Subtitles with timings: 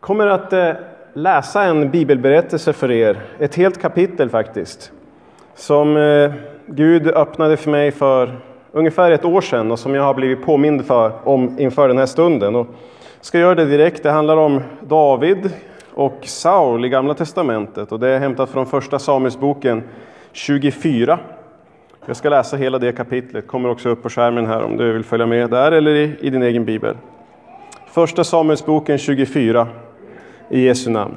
[0.00, 0.72] kommer att eh,
[1.12, 4.92] läsa en bibelberättelse för er, ett helt kapitel faktiskt,
[5.54, 6.32] som eh,
[6.66, 8.40] Gud öppnade för mig för
[8.72, 12.06] ungefär ett år sedan och som jag har blivit påmind för, om inför den här
[12.06, 12.56] stunden.
[12.56, 12.66] Och
[13.20, 14.02] ska göra det direkt.
[14.02, 15.52] Det handlar om David
[15.94, 19.82] och Saul i Gamla Testamentet och det är hämtat från Första Samuelsboken
[20.32, 21.18] 24.
[22.06, 25.04] Jag ska läsa hela det kapitlet, kommer också upp på skärmen här om du vill
[25.04, 26.96] följa med där eller i, i din egen bibel.
[27.86, 29.68] Första Samuelsboken 24
[30.50, 31.14] i Jesu namn.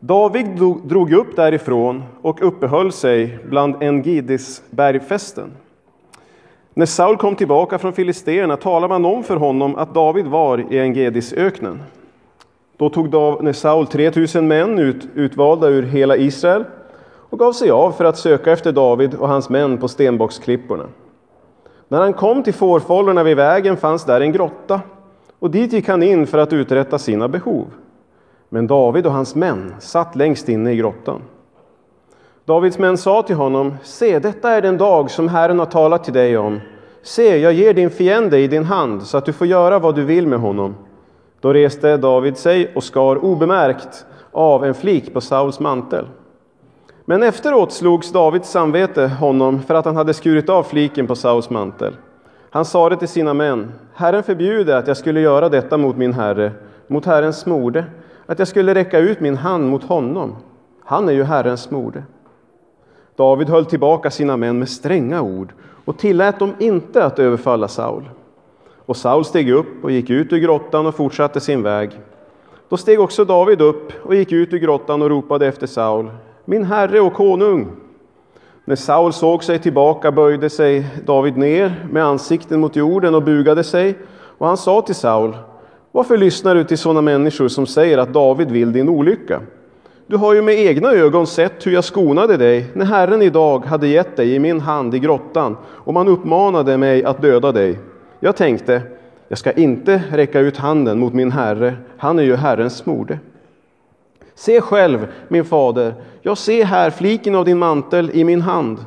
[0.00, 0.46] David
[0.84, 5.50] drog upp därifrån och uppehöll sig bland Engidis bergfästen.
[6.74, 10.80] När Saul kom tillbaka från filisterna talade man om för honom att David var i
[10.80, 11.82] Engedisöknen.
[12.76, 13.14] Då tog
[13.54, 16.64] Saul 3000 män ut, utvalda ur hela Israel
[17.30, 20.84] och gav sig av för att söka efter David och hans män på stenbocksklipporna.
[21.88, 24.80] När han kom till fårfållorna vid vägen fanns där en grotta
[25.38, 27.66] och dit gick han in för att uträtta sina behov.
[28.48, 31.22] Men David och hans män satt längst inne i grottan.
[32.44, 36.12] Davids män sa till honom, se, detta är den dag som Herren har talat till
[36.12, 36.60] dig om.
[37.02, 40.04] Se, jag ger din fiende i din hand så att du får göra vad du
[40.04, 40.74] vill med honom.
[41.40, 46.06] Då reste David sig och skar obemärkt av en flik på Sauls mantel.
[47.04, 51.50] Men efteråt slogs Davids samvete honom för att han hade skurit av fliken på Sauls
[51.50, 51.96] mantel.
[52.56, 56.52] Han sade till sina män, Herren förbjude att jag skulle göra detta mot min herre,
[56.86, 57.84] mot Herrens smorde,
[58.26, 60.36] att jag skulle räcka ut min hand mot honom.
[60.84, 62.02] Han är ju Herrens smorde.
[63.16, 65.52] David höll tillbaka sina män med stränga ord
[65.84, 68.08] och tillät dem inte att överfalla Saul.
[68.86, 72.00] Och Saul steg upp och gick ut ur grottan och fortsatte sin väg.
[72.68, 76.10] Då steg också David upp och gick ut ur grottan och ropade efter Saul.
[76.44, 77.85] Min herre och konung!
[78.68, 83.64] När Saul såg sig tillbaka böjde sig David ner med ansikten mot jorden och bugade
[83.64, 83.94] sig,
[84.38, 85.36] och han sa till Saul,
[85.92, 89.40] varför lyssnar du till sådana människor som säger att David vill din olycka?
[90.06, 93.88] Du har ju med egna ögon sett hur jag skonade dig när Herren idag hade
[93.88, 97.78] gett dig i min hand i grottan och man uppmanade mig att döda dig.
[98.20, 98.82] Jag tänkte,
[99.28, 103.18] jag ska inte räcka ut handen mot min herre, han är ju Herrens smorde.
[104.38, 108.78] Se själv, min fader, jag ser här fliken av din mantel i min hand.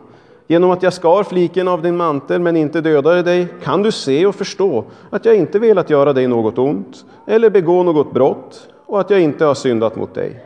[0.47, 4.25] Genom att jag skar fliken av din mantel men inte dödade dig kan du se
[4.25, 8.99] och förstå att jag inte velat göra dig något ont eller begå något brott och
[8.99, 10.43] att jag inte har syndat mot dig.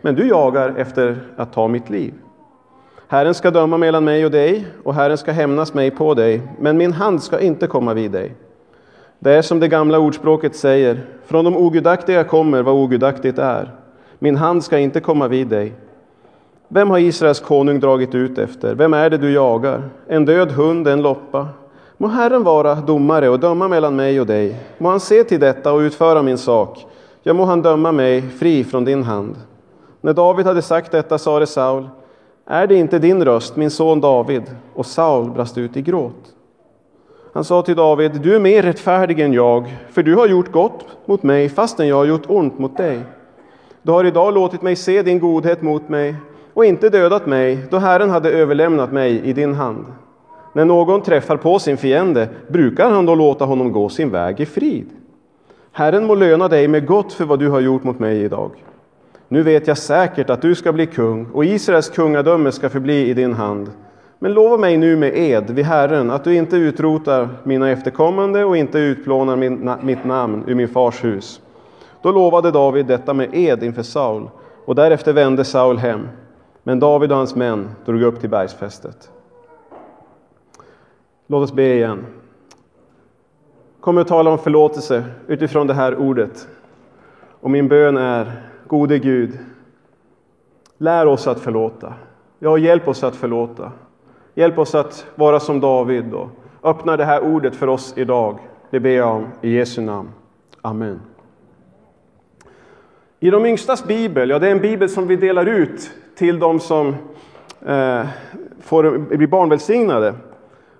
[0.00, 2.14] Men du jagar efter att ta mitt liv.
[3.08, 6.76] Herren ska döma mellan mig och dig och Herren ska hämnas mig på dig, men
[6.76, 8.34] min hand ska inte komma vid dig.
[9.18, 13.83] Det är som det gamla ordspråket säger, från de ogudaktiga kommer vad ogudaktigt är.
[14.24, 15.72] Min hand ska inte komma vid dig.
[16.68, 18.74] Vem har Israels konung dragit ut efter?
[18.74, 19.82] Vem är det du jagar?
[20.08, 21.48] En död hund, en loppa?
[21.96, 24.56] Må Herren vara domare och döma mellan mig och dig.
[24.78, 26.86] Må han se till detta och utföra min sak.
[27.22, 29.36] Ja, må han döma mig fri från din hand.
[30.00, 31.88] När David hade sagt detta sade Saul,
[32.46, 34.42] är det inte din röst, min son David?
[34.74, 36.34] Och Saul brast ut i gråt.
[37.32, 40.84] Han sa till David, du är mer rättfärdig än jag, för du har gjort gott
[41.04, 43.00] mot mig fastän jag har gjort ont mot dig.
[43.86, 46.14] Du har idag låtit mig se din godhet mot mig
[46.54, 49.84] och inte dödat mig, då Herren hade överlämnat mig i din hand.
[50.52, 54.46] När någon träffar på sin fiende, brukar han då låta honom gå sin väg i
[54.46, 54.86] frid?
[55.72, 58.50] Herren må löna dig med gott för vad du har gjort mot mig idag.
[59.28, 63.14] Nu vet jag säkert att du ska bli kung och Israels kungadöme ska förbli i
[63.14, 63.70] din hand.
[64.18, 68.56] Men lova mig nu med ed vid Herren att du inte utrotar mina efterkommande och
[68.56, 71.40] inte utplånar min, mitt namn ur min fars hus.
[72.04, 74.30] Då lovade David detta med ed inför Saul
[74.64, 76.08] och därefter vände Saul hem.
[76.62, 79.10] Men David och hans män drog upp till bergsfästet.
[81.26, 82.06] Låt oss be igen.
[83.80, 86.48] kommer att tala om förlåtelse utifrån det här ordet.
[87.40, 89.38] Och min bön är, gode Gud,
[90.78, 91.94] lär oss att förlåta.
[92.38, 93.72] Ja, hjälp oss att förlåta.
[94.34, 96.28] Hjälp oss att vara som David och
[96.62, 98.38] öppna det här ordet för oss idag.
[98.70, 100.08] Det ber jag om i Jesu namn.
[100.62, 101.00] Amen.
[103.20, 106.60] I de yngstas bibel, ja det är en bibel som vi delar ut till de
[106.60, 106.88] som
[107.66, 108.06] eh,
[108.60, 110.14] får bli barnvälsignade.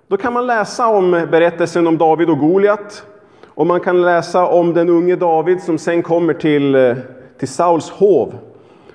[0.07, 3.05] Då kan man läsa om berättelsen om David och Goliat.
[3.45, 6.95] Och man kan läsa om den unge David som sen kommer till, eh,
[7.39, 8.33] till Sauls hov.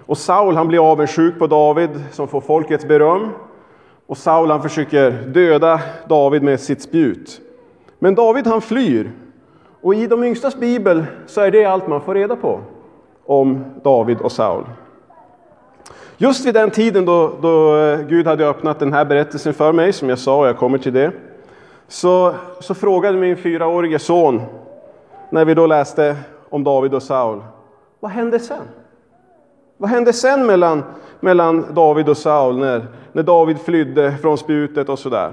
[0.06, 3.28] Och Saul han blir avundsjuk på David som får folkets beröm.
[4.06, 7.40] Och Saul han försöker döda David med sitt spjut.
[7.98, 9.10] Men David han flyr.
[9.80, 12.60] Och i de yngstas bibel så är det allt man får reda på
[13.30, 14.64] om David och Saul.
[16.16, 19.92] Just vid den tiden då, då eh, Gud hade öppnat den här berättelsen för mig,
[19.92, 21.12] som jag sa, och jag kommer till det,
[21.88, 24.42] så, så frågade min fyraårige son,
[25.30, 26.16] när vi då läste
[26.48, 27.42] om David och Saul.
[28.00, 28.62] Vad hände sen?
[29.76, 30.82] Vad hände sen mellan,
[31.20, 35.32] mellan David och Saul när, när David flydde från spjutet och sådär?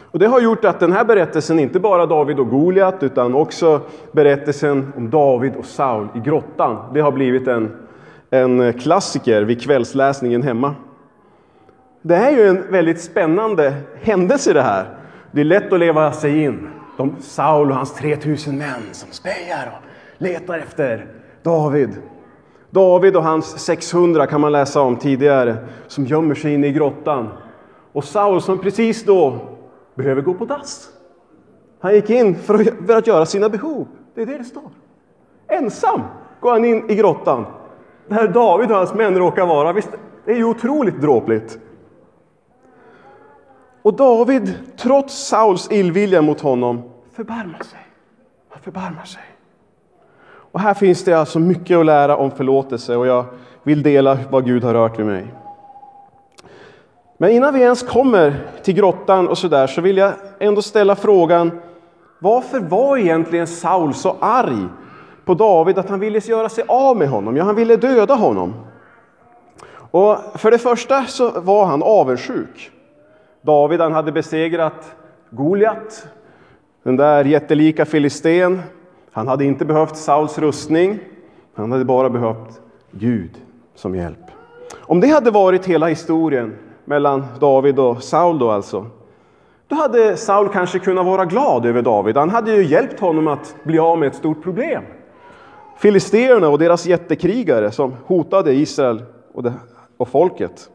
[0.00, 3.80] Och det har gjort att den här berättelsen, inte bara David och Goliat, utan också
[4.12, 7.76] berättelsen om David och Saul i grottan, det har blivit en,
[8.30, 10.74] en klassiker vid kvällsläsningen hemma.
[12.02, 14.86] Det är ju en väldigt spännande händelse det här.
[15.32, 16.68] Det är lätt att leva sig in.
[16.96, 19.86] De, Saul och hans 3000 män som spejar och
[20.18, 21.06] letar efter
[21.42, 21.90] David.
[22.70, 25.56] David och hans 600 kan man läsa om tidigare,
[25.86, 27.28] som gömmer sig inne i grottan.
[27.92, 29.38] Och Saul som precis då
[29.94, 30.90] behöver gå på dass.
[31.80, 33.86] Han gick in för att, för att göra sina behov.
[34.14, 34.70] Det är det det står.
[35.48, 36.00] Ensam
[36.40, 37.46] går han in i grottan,
[38.08, 39.72] där David och hans män råkar vara.
[39.72, 39.90] Visst,
[40.24, 41.58] det är ju otroligt dråpligt.
[43.82, 47.80] Och David, trots Sauls illvilja mot honom, förbarmar sig.
[48.48, 49.22] Han förbarmar sig.
[50.52, 53.24] Och här finns det alltså mycket att lära om förlåtelse och jag
[53.62, 55.34] vill dela vad Gud har rört vid mig.
[57.22, 60.96] Men innan vi ens kommer till grottan och så där så vill jag ändå ställa
[60.96, 61.60] frågan
[62.18, 64.66] varför var egentligen Saul så arg
[65.24, 67.36] på David att han ville göra sig av med honom?
[67.36, 68.54] Ja, han ville döda honom.
[69.90, 72.70] Och för det första så var han avundsjuk.
[73.42, 74.94] David han hade besegrat
[75.30, 76.08] Goliat,
[76.82, 78.62] den där jättelika filisten.
[79.12, 80.98] Han hade inte behövt Sauls rustning,
[81.54, 82.60] han hade bara behövt
[82.90, 83.30] Gud
[83.74, 84.30] som hjälp.
[84.80, 88.86] Om det hade varit hela historien mellan David och Saul då alltså,
[89.68, 92.16] då hade Saul kanske kunnat vara glad över David.
[92.16, 94.82] Han hade ju hjälpt honom att bli av med ett stort problem.
[95.78, 99.02] Filisterna och deras jättekrigare som hotade Israel
[99.34, 99.52] och, det,
[99.96, 100.70] och folket.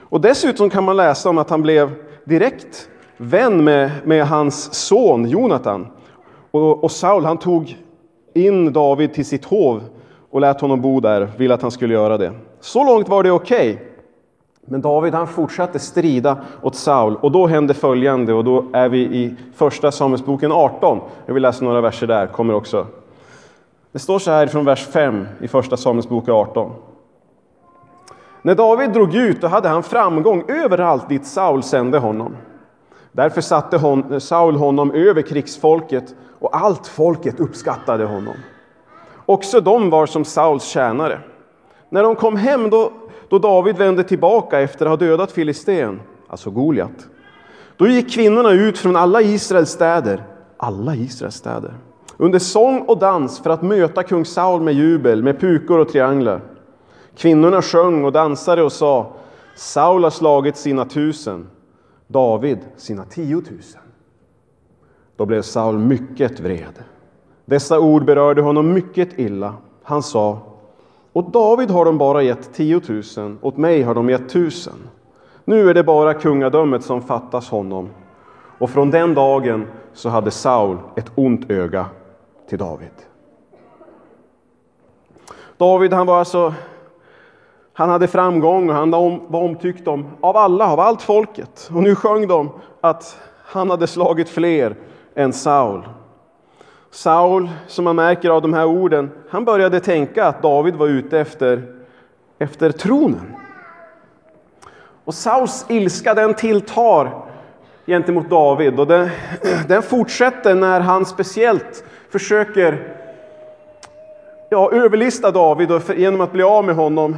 [0.00, 1.90] Och dessutom kan man läsa om att han blev
[2.24, 5.86] direkt vän med, med hans son Jonatan.
[6.50, 7.76] Och, och Saul han tog
[8.34, 9.82] in David till sitt hov
[10.30, 12.32] och lät honom bo där, ville att han skulle göra det.
[12.60, 13.72] Så långt var det okej.
[13.72, 13.86] Okay.
[14.68, 18.98] Men David han fortsatte strida åt Saul och då hände följande och då är vi
[18.98, 21.00] i första Samuelsboken 18.
[21.26, 22.86] Jag vill läsa några verser där, kommer också.
[23.92, 26.72] Det står så här från vers 5 i första Samuelsboken 18.
[28.42, 32.36] När David drog ut då hade han framgång överallt dit Saul sände honom.
[33.12, 38.34] Därför satte hon, Saul honom över krigsfolket och allt folket uppskattade honom.
[39.26, 41.18] Också de var som Sauls tjänare.
[41.88, 42.92] När de kom hem då,
[43.28, 47.08] då David vände tillbaka efter att ha dödat filisten, alltså Goliat,
[47.76, 50.24] då gick kvinnorna ut från alla Israels städer,
[50.56, 51.74] alla Israels städer,
[52.16, 56.40] under sång och dans för att möta kung Saul med jubel, med pukor och trianglar.
[57.16, 59.12] Kvinnorna sjöng och dansade och sa
[59.54, 61.46] Saul har slagit sina tusen,
[62.06, 63.80] David sina tiotusen.
[65.16, 66.82] Då blev Saul mycket vred.
[67.44, 69.54] Dessa ord berörde honom mycket illa.
[69.82, 70.38] Han sa
[71.16, 72.80] åt David har de bara gett 10
[73.16, 74.88] 000, åt mig har de gett tusen.
[75.44, 77.90] Nu är det bara kungadömet som fattas honom.
[78.58, 81.86] Och från den dagen så hade Saul ett ont öga
[82.48, 82.90] till David.
[85.56, 86.54] David han var alltså
[87.72, 88.90] han hade framgång och han
[89.28, 91.70] var omtyckt om, av alla, av allt folket.
[91.74, 94.76] Och nu sjöng de att han hade slagit fler
[95.14, 95.82] än Saul.
[96.96, 101.18] Saul, som man märker av de här orden, han började tänka att David var ute
[101.18, 101.62] efter,
[102.38, 103.34] efter tronen.
[105.04, 107.10] Och Sauls ilska den tilltar
[107.86, 109.10] gentemot David och den,
[109.68, 112.94] den fortsätter när han speciellt försöker
[114.50, 117.16] ja, överlista David och för, genom att bli av med honom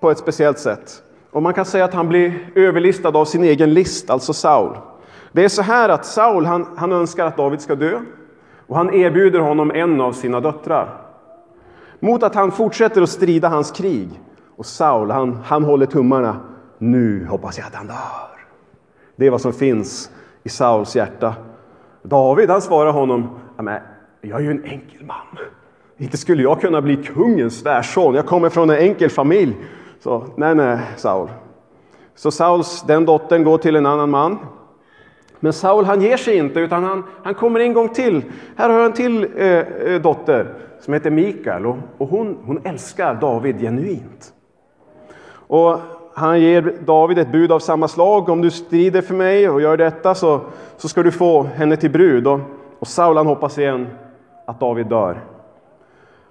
[0.00, 1.02] på ett speciellt sätt.
[1.30, 4.76] Och man kan säga att han blir överlistad av sin egen list, alltså Saul.
[5.32, 8.00] Det är så här att Saul han, han önskar att David ska dö
[8.72, 10.88] och han erbjuder honom en av sina döttrar.
[12.00, 14.20] Mot att han fortsätter att strida hans krig.
[14.56, 16.36] Och Saul han, han håller tummarna.
[16.78, 18.46] Nu hoppas jag att han dör.
[19.16, 20.10] Det är vad som finns
[20.42, 21.34] i Sauls hjärta.
[22.02, 23.38] David han svarar honom,
[24.20, 25.46] jag är ju en enkel man.
[25.96, 28.14] Inte skulle jag kunna bli kungens svärson.
[28.14, 29.56] Jag kommer från en enkel familj.
[30.00, 31.28] Så nej, nej, Saul.
[32.14, 34.38] Så Sauls, den dottern går till en annan man.
[35.44, 38.22] Men Saul han ger sig inte utan han, han kommer en gång till.
[38.56, 42.60] Här har jag en till eh, eh, dotter som heter Mikael och, och hon, hon
[42.64, 44.32] älskar David genuint.
[45.32, 45.78] Och
[46.14, 48.28] han ger David ett bud av samma slag.
[48.28, 50.40] Om du strider för mig och gör detta så,
[50.76, 52.26] så ska du få henne till brud.
[52.26, 52.40] Och,
[52.78, 53.86] och Saul han hoppas igen
[54.46, 55.20] att David dör.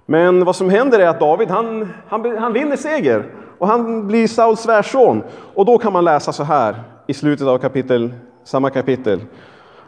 [0.06, 3.24] Men vad som händer är att David han, han, han vinner seger
[3.58, 5.22] och han blir Sauls svärson.
[5.54, 6.74] Och då kan man läsa så här
[7.06, 9.20] i slutet av kapitel, samma kapitel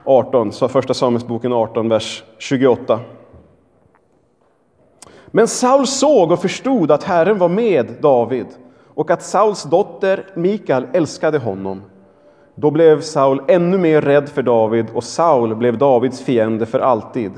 [0.05, 3.01] 18, så första Samuelsboken 18, vers 28.
[5.27, 8.47] Men Saul såg och förstod att Herren var med David
[8.95, 11.83] och att Sauls dotter Mikael älskade honom.
[12.55, 17.33] Då blev Saul ännu mer rädd för David och Saul blev Davids fiende för alltid.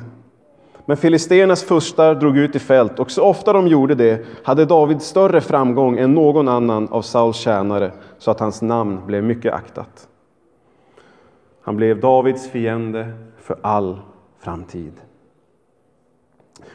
[0.85, 5.03] Men filisternas furstar drog ut i fält och så ofta de gjorde det hade David
[5.03, 10.09] större framgång än någon annan av Sauls tjänare så att hans namn blev mycket aktat.
[11.67, 14.01] Han blev Davids fiende för all
[14.39, 14.93] framtid.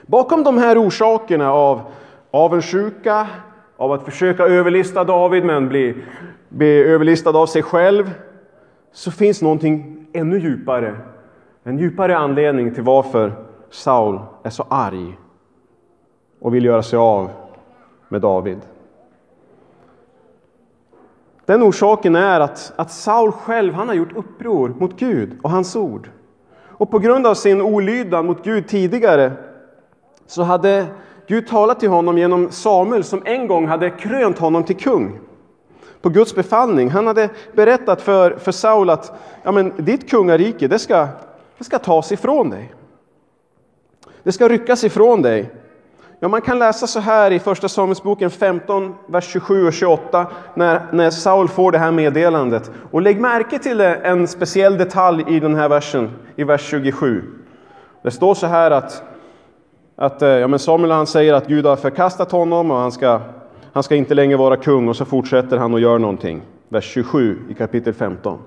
[0.05, 1.81] Bakom de här orsakerna av
[2.31, 3.27] avundsjuka,
[3.77, 5.95] av att försöka överlista David men bli,
[6.49, 8.11] bli överlistad av sig själv,
[8.91, 10.95] så finns någonting ännu djupare.
[11.63, 13.33] En djupare anledning till varför
[13.69, 15.17] Saul är så arg
[16.39, 17.29] och vill göra sig av
[18.09, 18.59] med David.
[21.51, 25.75] Den orsaken är att, att Saul själv han har gjort uppror mot Gud och hans
[25.75, 26.09] ord.
[26.67, 29.31] Och på grund av sin olydnad mot Gud tidigare
[30.25, 30.85] så hade
[31.27, 35.19] Gud talat till honom genom Samuel som en gång hade krönt honom till kung
[36.01, 36.89] på Guds befallning.
[36.89, 41.07] Han hade berättat för, för Saul att ja, men, ditt kungarike det ska,
[41.57, 42.73] det ska tas ifrån dig.
[44.23, 45.49] Det ska ryckas ifrån dig.
[46.23, 50.81] Ja, man kan läsa så här i Första Samuelsboken 15, vers 27 och 28, när,
[50.91, 52.71] när Saul får det här meddelandet.
[52.91, 57.23] Och lägg märke till en speciell detalj i den här versen, i vers 27.
[58.03, 59.03] Det står så här att,
[59.95, 63.21] att eh, ja, men Samuel han säger att Gud har förkastat honom och han ska,
[63.73, 66.41] han ska inte längre vara kung och så fortsätter han och gör någonting.
[66.69, 68.39] Vers 27 i kapitel 15.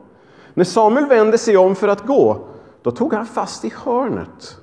[0.55, 2.39] När Samuel vände sig om för att gå,
[2.83, 4.59] då tog han fast i hörnet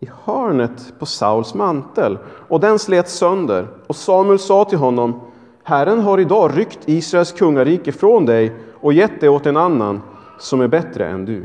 [0.00, 3.66] i hörnet på Sauls mantel och den slet sönder.
[3.86, 5.20] Och Samuel sa till honom
[5.62, 10.02] Herren har idag ryckt Israels kungarike från dig och gett det åt en annan
[10.38, 11.44] som är bättre än du.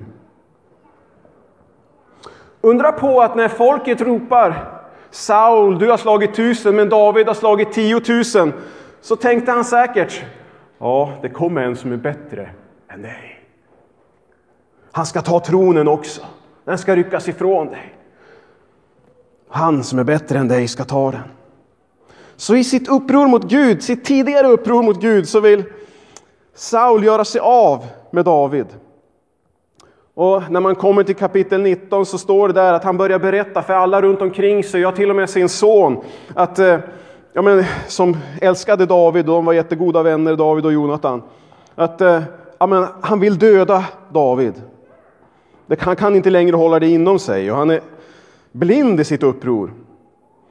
[2.62, 4.80] Undra på att när folket ropar
[5.12, 8.54] Saul, du har slagit tusen, men David har slagit tiotusen.
[9.02, 10.24] Så tänkte han säkert,
[10.78, 12.50] ja, det kommer en som är bättre
[12.88, 13.46] än dig.
[14.92, 16.22] Han ska ta tronen också.
[16.66, 17.96] Den ska ryckas ifrån dig.
[19.56, 21.22] Han som är bättre än dig ska ta den.
[22.36, 25.64] Så i sitt uppror mot Gud, sitt tidigare uppror mot Gud, så vill
[26.56, 28.66] Saul göra sig av med David.
[30.14, 33.62] Och när man kommer till kapitel 19 så står det där att han börjar berätta
[33.62, 36.04] för alla runt omkring sig, ja till och med sin son,
[36.36, 36.80] att, eh,
[37.34, 41.22] ja, men, som älskade David, och de var jättegoda vänner, David och Jonathan,
[41.76, 42.22] att eh,
[42.58, 44.54] ja, men, han vill döda David.
[45.80, 47.82] Han kan inte längre hålla det inom sig och han är
[48.54, 49.74] blind i sitt uppror.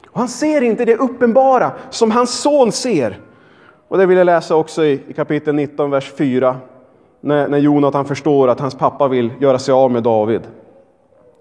[0.07, 3.21] Och han ser inte det uppenbara som hans son ser.
[3.89, 6.57] Och det vill jag läsa också i, i kapitel 19, vers 4.
[7.21, 10.41] När, när Jonathan förstår att hans pappa vill göra sig av med David.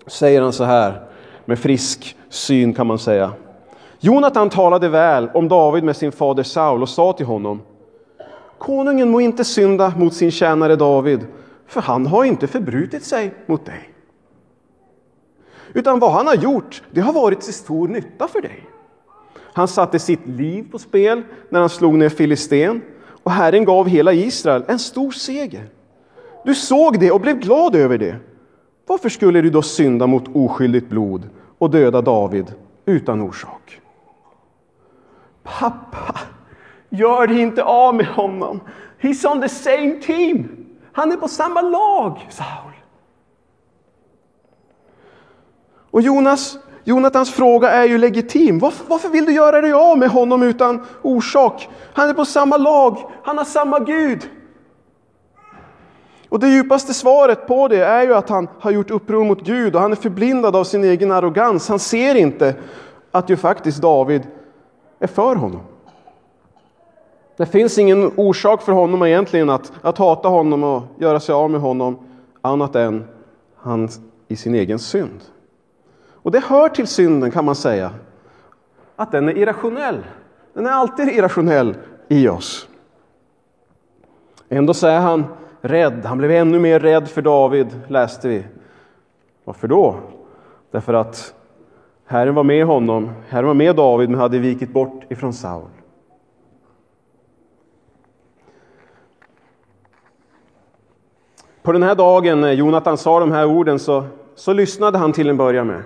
[0.08, 1.02] Säger han så här,
[1.46, 3.32] med frisk syn kan man säga.
[4.00, 7.62] Jonathan talade väl om David med sin fader Saul och sa till honom
[8.58, 11.26] Konungen må inte synda mot sin tjänare David,
[11.68, 13.91] för han har inte förbrutit sig mot dig.
[15.74, 18.66] Utan vad han har gjort, det har varit till stor nytta för dig.
[19.54, 22.82] Han satte sitt liv på spel när han slog ner Filisten
[23.24, 25.70] och Herren gav hela Israel en stor seger.
[26.46, 28.16] Du såg det och blev glad över det.
[28.88, 32.54] Varför skulle du då synda mot oskyldigt blod och döda David
[32.86, 33.82] utan orsak?
[35.44, 36.20] Pappa,
[36.90, 38.60] gör dig inte av med honom.
[39.02, 40.66] He's on the same team.
[40.92, 42.71] Han är på samma lag, Saul.
[45.92, 48.60] Och Jonas, Jonathans fråga är ju legitim.
[48.60, 51.70] Varför, varför vill du göra dig av med honom utan orsak?
[51.94, 54.30] Han är på samma lag, han har samma Gud.
[56.30, 59.76] Och det djupaste svaret på det är ju att han har gjort uppror mot Gud
[59.76, 61.70] och han är förblindad av sin egen arrogans.
[61.70, 62.56] Han ser inte
[63.12, 64.22] att ju faktiskt David
[65.00, 65.62] är för honom.
[67.38, 71.52] Det finns ingen orsak för honom egentligen att, att hata honom och göra sig av
[71.52, 72.00] med honom
[72.42, 73.04] annat än
[73.56, 73.90] han
[74.28, 75.22] i sin egen synd.
[76.24, 77.92] Och det hör till synden kan man säga,
[78.96, 80.06] att den är irrationell.
[80.54, 81.76] Den är alltid irrationell
[82.08, 82.68] i oss.
[84.50, 85.26] Ändå så är han
[85.62, 86.06] rädd.
[86.06, 88.44] Han blev ännu mer rädd för David, läste vi.
[89.44, 89.96] Varför då?
[90.72, 91.34] Därför att
[92.06, 95.70] Herren var med honom, Herren var med David, men hade vikit bort ifrån Saul.
[101.62, 104.04] På den här dagen när Jonathan sa de här orden så,
[104.36, 105.84] så lyssnade han till en början med.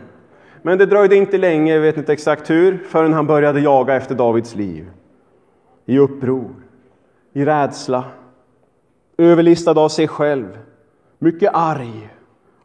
[0.66, 4.16] Men det dröjde inte länge, jag vet inte exakt hur, förrän han började jaga efter
[4.16, 4.92] Davids liv.
[5.86, 6.52] I uppror,
[7.34, 8.04] i rädsla,
[9.18, 10.60] överlistad av sig själv,
[11.20, 12.10] mycket arg,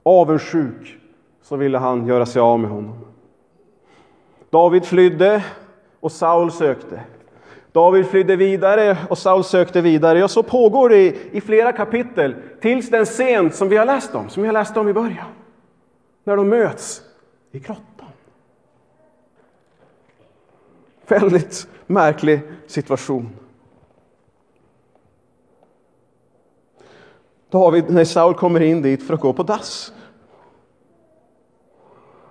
[0.03, 0.99] avundsjuk,
[1.43, 2.99] så ville han göra sig av med honom.
[4.51, 5.45] David flydde
[6.01, 7.01] och Saul sökte.
[7.73, 10.25] David flydde vidare och Saul sökte vidare.
[10.25, 14.15] Och så pågår det i, i flera kapitel tills den scen som vi har läst
[14.15, 15.27] om, som jag läste om i början.
[16.25, 17.03] När de möts
[17.53, 17.90] i grottan.
[21.11, 23.29] Väldigt märklig situation.
[27.51, 29.93] David, när Saul kommer in dit för att gå på dass.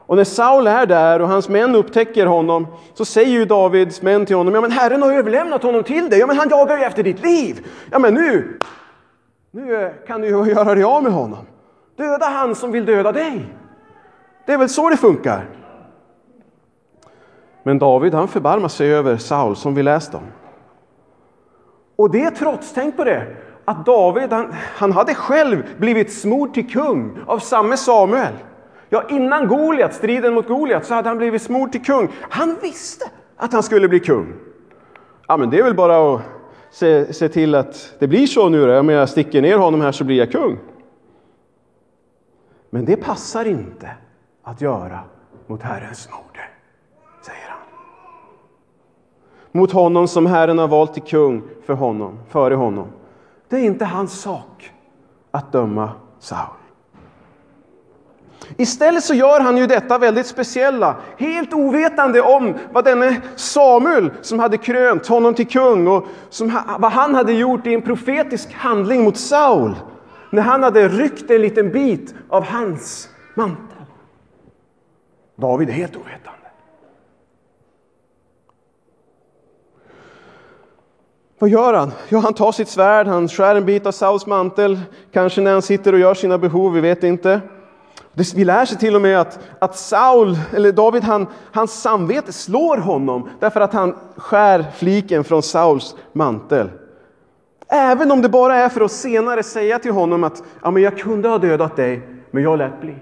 [0.06, 4.26] Och när Saul är där och hans män upptäcker honom så säger ju Davids män
[4.26, 6.84] till honom, ja men Herren har överlämnat honom till dig, ja men han jagar ju
[6.84, 7.68] efter ditt liv.
[7.92, 8.60] Ja men nu,
[9.52, 11.46] nu eh, kan du ju göra dig av med honom.
[11.96, 13.46] Döda han som vill döda dig.
[14.46, 15.59] Det är väl så det funkar.
[17.64, 20.24] Men David han förbarmar sig över Saul som vi läst om.
[21.96, 23.36] Och det trots, tänk på det,
[23.66, 28.34] att David han, han hade själv blivit smord till kung av samme Samuel.
[28.90, 32.10] Ja, innan Goliat, striden mot Goliat, så hade han blivit smord till kung.
[32.30, 33.06] Han visste
[33.38, 34.34] att han skulle bli kung.
[35.28, 36.22] Ja, men det är väl bara att
[36.72, 38.80] se, se till att det blir så nu då.
[38.80, 40.58] Om jag sticker ner honom här så blir jag kung.
[42.70, 43.90] Men det passar inte
[44.44, 45.00] att göra
[45.48, 46.30] mot Herrens nåd
[47.22, 47.60] säger han.
[49.52, 52.88] Mot honom som Herren har valt till kung för honom, före honom.
[53.50, 54.72] Det är inte hans sak
[55.32, 55.90] att döma
[56.20, 56.60] Saul.
[58.58, 64.40] Istället så gör han ju detta väldigt speciella, helt ovetande om vad denne Samuel som
[64.40, 69.04] hade krönt honom till kung och som, vad han hade gjort i en profetisk handling
[69.04, 69.76] mot Saul
[70.30, 73.86] när han hade ryckt en liten bit av hans mantel.
[75.36, 76.39] David är helt ovetande.
[81.40, 81.92] Vad gör han?
[82.10, 84.80] Jo, han tar sitt svärd, han skär en bit av Sauls mantel,
[85.12, 87.42] kanske när han sitter och gör sina behov, vi vet inte.
[88.36, 92.78] Vi lär sig till och med att, att Saul, eller David, han, hans samvete slår
[92.78, 96.70] honom därför att han skär fliken från Sauls mantel.
[97.68, 100.98] Även om det bara är för att senare säga till honom att ja, men jag
[100.98, 102.96] kunde ha dödat dig, men jag lät bli.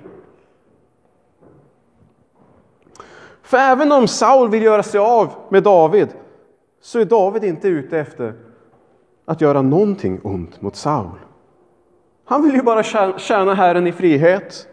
[3.44, 6.08] För även om Saul vill göra sig av med David
[6.82, 8.34] så är David inte ute efter
[9.26, 11.20] att göra någonting ont mot Saul.
[12.26, 12.84] Han vill ju bara
[13.18, 14.68] tjäna Herren i frihet.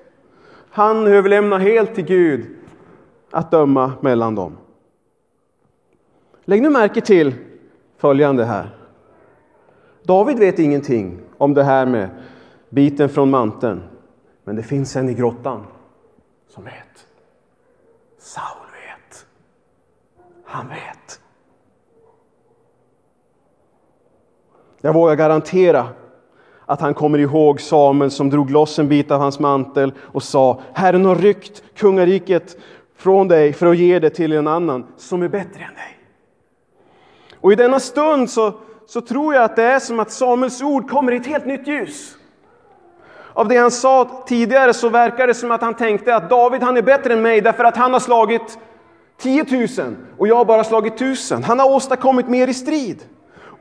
[0.70, 2.56] Han överlämnar helt till Gud
[3.30, 4.56] att döma mellan dem.
[6.44, 7.34] Lägg nu märke till
[7.96, 8.76] följande här.
[10.02, 12.10] David vet ingenting om det här med
[12.68, 13.82] biten från manteln.
[14.44, 15.66] Men det finns en i grottan
[16.48, 17.06] som vet.
[18.18, 19.26] Saul vet.
[20.44, 21.20] Han vet.
[24.84, 25.86] Jag vågar garantera
[26.66, 30.60] att han kommer ihåg Samuel som drog loss en bit av hans mantel och sa
[30.72, 32.56] Herren har ryckt kungariket
[32.96, 35.98] från dig för att ge det till en annan som är bättre än dig.
[37.40, 38.52] Och i denna stund så,
[38.86, 41.68] så tror jag att det är som att Samuels ord kommer i ett helt nytt
[41.68, 42.16] ljus.
[43.32, 46.76] Av det han sa tidigare så verkar det som att han tänkte att David han
[46.76, 48.58] är bättre än mig därför att han har slagit
[49.18, 49.44] 10
[49.78, 51.44] 000 och jag har bara slagit 1000.
[51.44, 53.04] Han har åstadkommit mer i strid.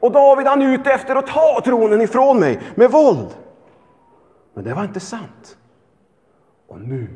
[0.04, 3.28] Och David han är ute efter att ta tronen ifrån mig med våld.
[4.54, 5.58] Men det var inte sant.
[6.68, 7.08] Och nu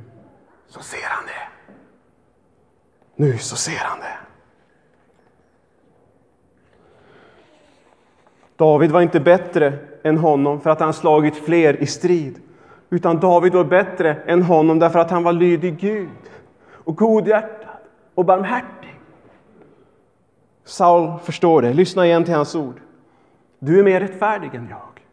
[0.68, 1.74] så ser han det.
[3.16, 4.18] Nu så ser han det.
[8.56, 9.74] David var inte bättre
[10.04, 12.42] än honom för att han slagit fler i strid.
[12.90, 16.10] Utan David var bättre än honom därför att han var lydig Gud
[16.72, 17.78] och godhjärtad
[18.16, 18.87] och barmhärtig.
[20.68, 21.74] Saul förstår det.
[21.74, 22.82] Lyssna igen till hans ord.
[23.60, 25.04] Du är mer rättfärdig än jag.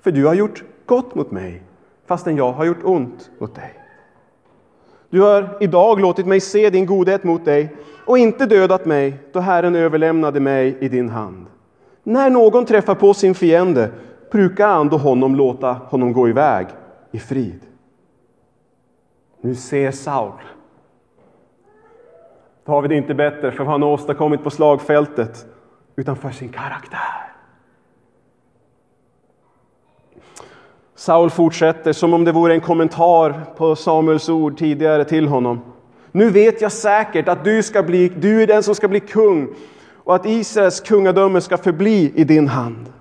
[0.00, 1.62] För du har gjort gott mot mig,
[2.06, 3.74] fastän jag har gjort ont mot dig.
[5.10, 9.40] Du har idag låtit mig se din godhet mot dig och inte dödat mig, då
[9.40, 11.46] Herren överlämnade mig i din hand.
[12.02, 13.90] När någon träffar på sin fiende
[14.30, 16.66] brukar han då honom låta honom gå iväg
[17.12, 17.60] i frid.
[19.40, 20.32] Nu ser Saul
[22.66, 25.46] David är inte bättre för vad han åstadkommit på slagfältet,
[25.96, 27.24] utan för sin karaktär.
[30.94, 35.60] Saul fortsätter som om det vore en kommentar på Samuels ord tidigare till honom.
[36.12, 39.48] Nu vet jag säkert att du, ska bli, du är den som ska bli kung
[40.04, 42.92] och att Israels kungadöme ska förbli i din hand.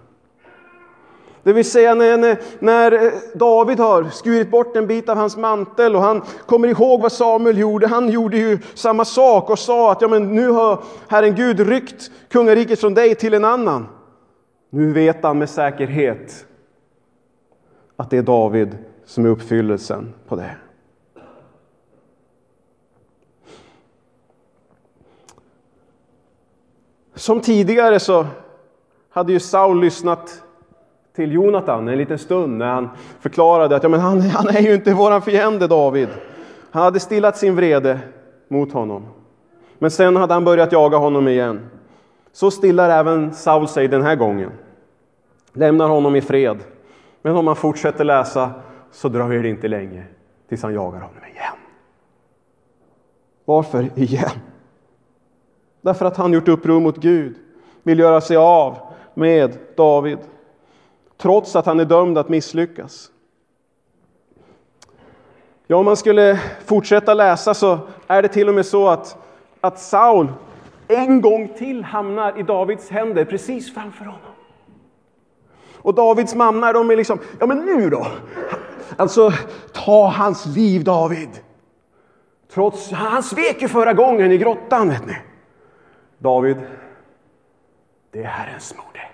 [1.43, 5.95] Det vill säga när, när, eh, David har skurit bort en bit av hans mantel
[5.95, 7.87] och han kommer ihåg vad Samuel gjorde.
[7.87, 12.11] Han gjorde ju samma sak och sa att ja, men nu har Herren Gud ryckt
[12.29, 13.87] kungariket från dig till en annan.
[14.69, 16.45] Nu vet han med säkerhet
[17.95, 20.55] att det är David som är uppfyllelsen på det.
[27.15, 28.27] som tidigare så
[29.09, 30.43] hade ju Saul lyssnat
[31.15, 34.73] till Jonatan en liten stund när han förklarade att ja, men han, han är ju
[34.73, 36.09] inte våran fiende David.
[36.71, 37.99] Han hade stillat sin vrede
[38.47, 39.05] mot honom.
[39.79, 41.69] Men sen hade han börjat jaga honom igen.
[42.31, 44.51] Så stillar även Saul sig den här gången.
[45.53, 46.57] Lämnar honom i fred.
[47.21, 48.51] Men om man fortsätter läsa
[48.91, 50.03] så dröjer det inte länge
[50.49, 51.55] tills han jagar honom igen.
[53.45, 54.29] Varför igen?
[55.81, 57.35] Därför att han gjort uppror mot Gud,
[57.83, 58.77] vill göra sig av
[59.13, 60.19] med David,
[61.23, 63.11] trots att han är dömd att misslyckas.
[65.67, 69.17] Ja, om man skulle fortsätta läsa så är det till och med så att,
[69.61, 70.33] att Saul
[70.87, 74.31] en gång till hamnar i Davids händer precis framför honom.
[75.75, 78.07] Och Davids mamma, de är liksom, ja men nu då?
[78.97, 79.31] Alltså,
[79.73, 81.29] ta hans liv David.
[82.53, 85.17] Trots, han svek ju förra gången i grottan vet ni.
[86.17, 86.57] David,
[88.11, 89.12] det är Herrens moder.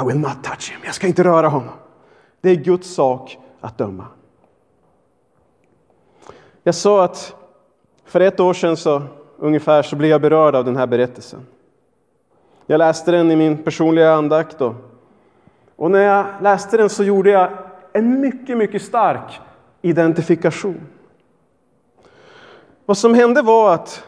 [0.00, 0.80] I will not touch him.
[0.84, 1.74] Jag ska inte röra honom.
[2.40, 4.06] Det är Guds sak att döma.
[6.62, 7.34] Jag sa att
[8.04, 9.02] för ett år sedan så
[9.38, 11.46] ungefär så blev jag berörd av den här berättelsen.
[12.66, 14.74] Jag läste den i min personliga andakt och,
[15.76, 17.50] och när jag läste den så gjorde jag
[17.92, 19.40] en mycket, mycket stark
[19.82, 20.80] identifikation.
[22.86, 24.04] Vad som hände var att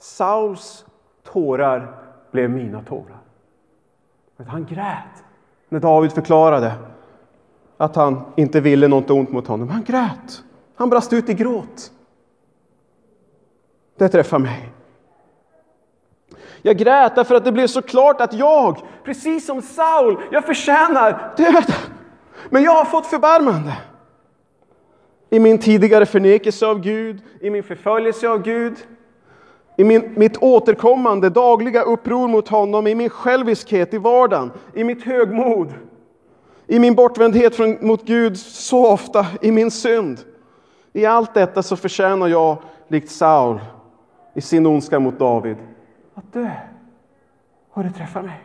[0.00, 0.84] Sauls
[1.24, 1.94] tårar
[2.30, 3.25] blev mina tårar.
[4.44, 5.24] Han grät
[5.68, 6.72] när David förklarade
[7.76, 9.68] att han inte ville något ont mot honom.
[9.68, 10.42] Han grät.
[10.74, 11.92] Han brast ut i gråt.
[13.98, 14.72] Det träffade mig.
[16.62, 21.34] Jag grät därför att det blev så klart att jag, precis som Saul, jag förtjänar
[21.36, 21.92] döden.
[22.50, 23.72] Men jag har fått förbarmande.
[25.30, 28.76] I min tidigare förnekelse av Gud, i min förföljelse av Gud,
[29.76, 35.04] i min, mitt återkommande dagliga uppror mot honom, i min själviskhet i vardagen, i mitt
[35.04, 35.74] högmod,
[36.66, 40.20] i min bortvändhet från, mot Gud så ofta, i min synd.
[40.92, 42.56] I allt detta så förtjänar jag,
[42.88, 43.60] likt Saul,
[44.34, 45.56] i sin ondska mot David,
[46.14, 46.50] att dö.
[47.70, 48.40] Har det träffat mig?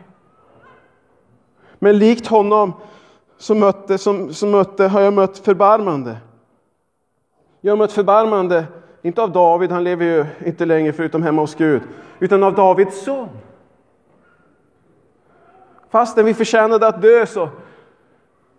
[1.78, 2.72] Men likt honom
[3.38, 6.16] som mötte, som, som mötte, har jag mött förbarmande.
[7.60, 8.64] Jag har mött förbarmande,
[9.02, 11.82] inte av David, han lever ju inte längre förutom hemma hos Gud,
[12.18, 13.28] utan av Davids son.
[15.90, 17.48] Fastän vi förtjänade att dö så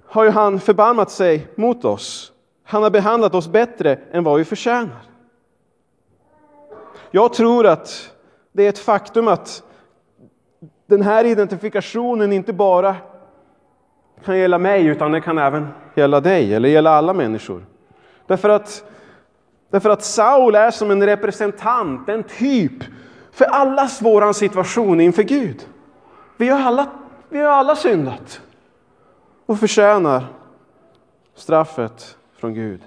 [0.06, 2.32] har ju han förbarmat sig mot oss.
[2.64, 5.02] Han har behandlat oss bättre än vad vi förtjänar.
[7.12, 8.14] Jag tror att
[8.52, 9.64] det är ett faktum att
[10.86, 12.96] den här identifikationen inte bara
[14.26, 17.66] kan gälla mig, utan den kan även gälla dig eller gälla alla människor.
[18.28, 18.86] Därför att,
[19.74, 22.84] därför att Saul är som en representant, en typ
[23.32, 25.68] för allas våran situation inför Gud.
[26.38, 26.88] Vi har alla,
[27.30, 28.42] vi har alla syndat
[29.46, 30.26] och förtjänar
[31.36, 32.82] straffet från Gud.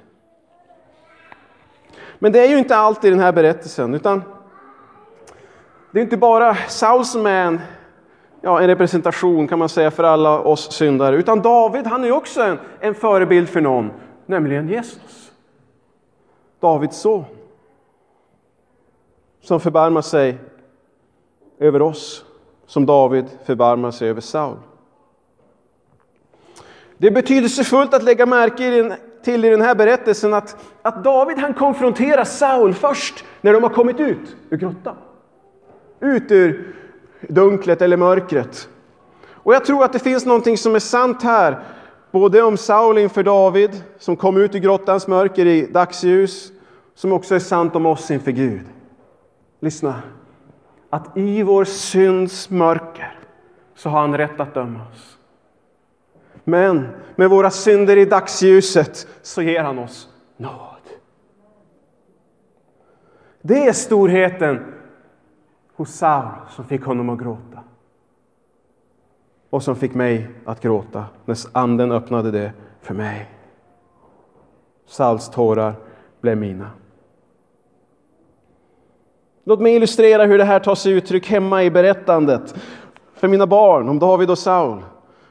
[2.18, 4.22] Men det är ju inte allt i den här berättelsen, utan
[5.90, 7.60] det är inte bara Saul som är en,
[8.40, 12.42] ja, en representation kan man säga för alla oss syndare, utan David han är också
[12.42, 13.90] en, en förebild för någon,
[14.26, 15.25] nämligen Jesus.
[16.60, 17.24] Davids son.
[19.40, 20.38] Som förbarmar sig
[21.58, 22.24] över oss,
[22.66, 24.56] som David förbarmar sig över Saul.
[26.98, 31.54] Det är betydelsefullt att lägga märke till i den här berättelsen att, att David han
[31.54, 34.96] konfronterar Saul först när de har kommit ut ur grottan.
[36.00, 36.74] Ut ur
[37.20, 38.68] dunklet eller mörkret.
[39.28, 41.64] Och jag tror att det finns någonting som är sant här,
[42.20, 46.52] både om Saul inför David, som kom ut ur grottans mörker i dagsljus,
[46.94, 48.64] som också är sant om oss inför Gud.
[49.60, 50.02] Lyssna.
[50.90, 53.18] Att i vår synds mörker
[53.74, 55.18] så har han rätt att döma oss.
[56.44, 60.50] Men med våra synder i dagsljuset så ger han oss nåd.
[63.42, 64.74] Det är storheten
[65.74, 67.55] hos Saul som fick honom att gråta.
[69.56, 73.30] Och som fick mig att gråta när anden öppnade det för mig.
[74.86, 75.74] Sauls tårar
[76.20, 76.70] blev mina.
[79.44, 82.54] Låt mig illustrera hur det här tar sig uttryck hemma i berättandet
[83.14, 84.82] för mina barn om David och Saul.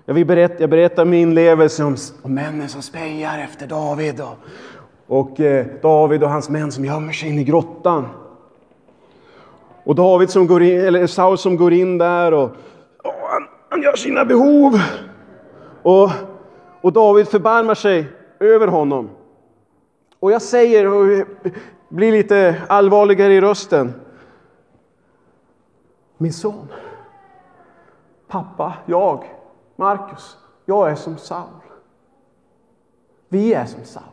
[0.06, 4.38] Jag, vill berätta, jag berättar min levelse om, om männen som spejar efter David och,
[5.08, 8.08] och eh, David och hans män som gömmer sig in i grottan.
[9.84, 12.52] Och David som går in, eller Saul som går in där och
[13.76, 14.74] han, gör sina behov.
[15.84, 16.10] Och,
[16.82, 18.08] och David förbarmar sig
[18.40, 19.10] över honom.
[20.20, 21.28] Och jag säger, och
[21.90, 23.94] blir lite allvarligare i rösten.
[26.18, 26.68] Min son.
[28.28, 29.24] Pappa, jag,
[29.76, 31.62] Markus, jag är som Saul.
[33.30, 34.04] Vi är som Saul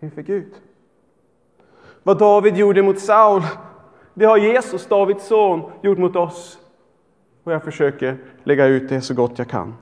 [0.00, 0.52] inför Gud.
[2.02, 3.42] Vad David gjorde mot Saul,
[4.14, 6.59] det har Jesus, Davids son, gjort mot oss.
[7.44, 9.74] Och jag försöker lägga ut det så gott jag kan.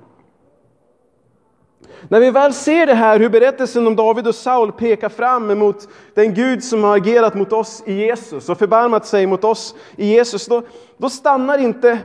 [2.09, 5.89] När vi väl ser det här, hur berättelsen om David och Saul pekar fram emot
[6.15, 10.07] den Gud som har agerat mot oss i Jesus och förbarmat sig mot oss i
[10.07, 10.63] Jesus, då,
[10.97, 11.99] då stannar inte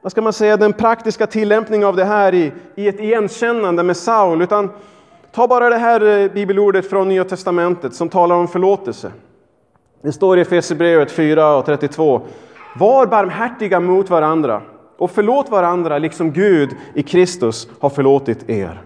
[0.00, 3.96] vad ska man säga, den praktiska tillämpningen av det här i, i ett igenkännande med
[3.96, 4.70] Saul, utan
[5.32, 9.12] ta bara det här eh, bibelordet från Nya Testamentet som talar om förlåtelse.
[10.02, 12.20] Det står i Efesierbrevet 4 och 32.
[12.76, 14.62] Var barmhärtiga mot varandra
[14.98, 18.82] och förlåt varandra liksom Gud i Kristus har förlåtit er.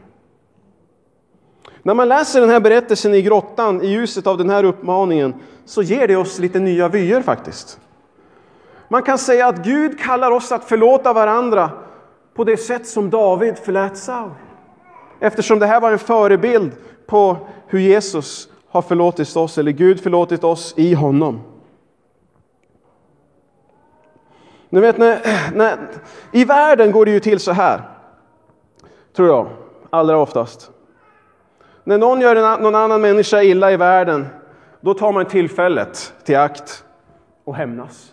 [1.82, 5.82] När man läser den här berättelsen i grottan i ljuset av den här uppmaningen så
[5.82, 7.80] ger det oss lite nya vyer faktiskt.
[8.88, 11.70] Man kan säga att Gud kallar oss att förlåta varandra
[12.34, 14.30] på det sätt som David förlät Saul.
[15.20, 16.72] Eftersom det här var en förebild
[17.06, 21.40] på hur Jesus har förlåtit oss, eller Gud förlåtit oss i honom.
[24.72, 25.18] Ni vet, när,
[25.54, 25.78] när,
[26.32, 27.80] I världen går det ju till så här,
[29.16, 29.46] tror jag,
[29.90, 30.70] allra oftast.
[31.84, 34.26] När någon gör en, någon annan människa illa i världen,
[34.80, 36.84] då tar man tillfället till akt
[37.44, 38.12] och hämnas.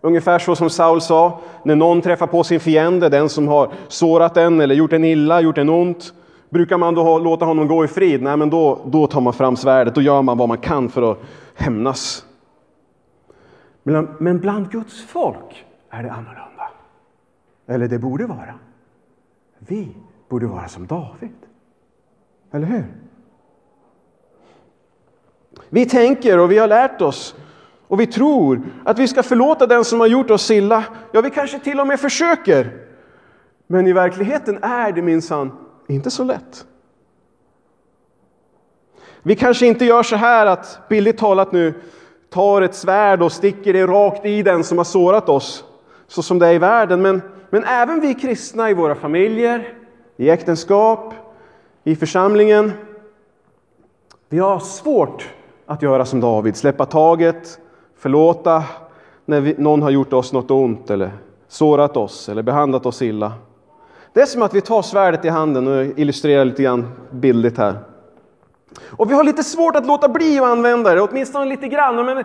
[0.00, 4.36] Ungefär så som Saul sa, när någon träffar på sin fiende, den som har sårat
[4.36, 6.12] en eller gjort en illa, gjort en ont,
[6.50, 8.22] brukar man då låta honom gå i frid?
[8.22, 11.12] Nej, men då, då tar man fram svärdet, då gör man vad man kan för
[11.12, 11.18] att
[11.54, 12.24] hämnas.
[14.18, 16.70] Men, bland Guds folk är det annorlunda.
[17.66, 18.54] Eller det borde vara.
[19.58, 19.96] Vi
[20.28, 21.36] borde vara som David.
[22.50, 22.84] Eller hur?
[25.68, 27.34] Vi tänker och vi har lärt oss
[27.88, 30.84] och vi tror att vi ska förlåta den som har gjort oss illa.
[31.12, 32.86] Ja, vi kanske till och med försöker.
[33.66, 35.52] Men i verkligheten är det minsann
[35.86, 36.66] inte så lätt.
[39.22, 41.74] Vi kanske inte gör så här att, billigt talat nu,
[42.30, 45.64] tar ett svärd och sticker det rakt i den som har sårat oss,
[46.06, 47.02] så som det är i världen.
[47.02, 49.74] Men, men även vi kristna i våra familjer,
[50.16, 51.14] i äktenskap,
[51.84, 52.72] i församlingen,
[54.28, 55.28] vi har svårt
[55.66, 57.58] att göra som David, släppa taget,
[57.98, 58.64] förlåta
[59.24, 61.10] när vi, någon har gjort oss något ont eller
[61.48, 63.32] sårat oss eller behandlat oss illa.
[64.12, 67.78] Det är som att vi tar svärdet i handen och illustrerar lite grann bildligt här.
[68.80, 72.06] Och vi har lite svårt att låta bli att använda det, åtminstone lite grann.
[72.06, 72.24] Men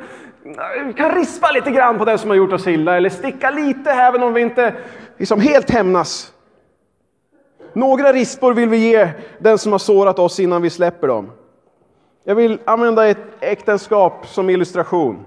[0.88, 3.91] vi kan rispa lite grann på den som har gjort oss illa, eller sticka lite
[3.91, 4.73] även om vi inte
[5.17, 6.34] liksom helt hämnas.
[7.73, 11.32] Några rispor vill vi ge den som har sårat oss innan vi släpper dem.
[12.23, 15.25] Jag vill använda ett äktenskap som illustration.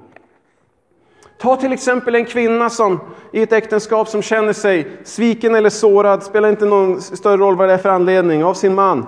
[1.38, 3.00] Ta till exempel en kvinna som
[3.32, 7.68] i ett äktenskap som känner sig sviken eller sårad, spelar inte någon större roll vad
[7.68, 9.06] det är för anledning, av sin man.